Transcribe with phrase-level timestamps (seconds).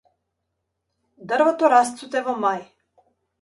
[1.33, 2.65] Дрвото расцуте во мај.